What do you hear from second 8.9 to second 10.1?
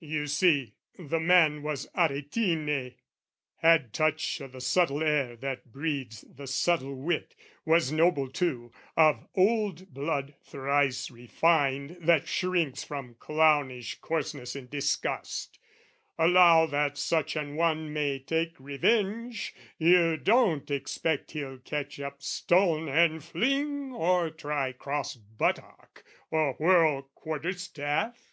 of old